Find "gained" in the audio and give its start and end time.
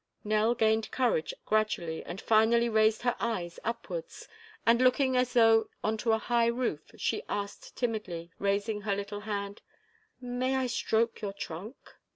0.55-0.89